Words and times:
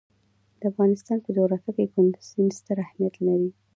د 0.59 0.61
افغانستان 0.71 1.17
په 1.21 1.29
جغرافیه 1.35 1.71
کې 1.77 1.91
کندز 1.93 2.21
سیند 2.31 2.51
ستر 2.59 2.77
اهمیت 2.85 3.15
لري. 3.27 3.49